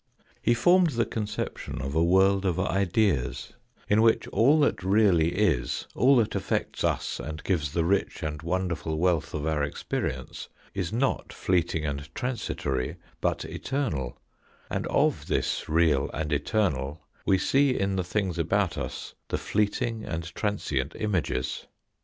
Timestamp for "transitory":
12.15-12.95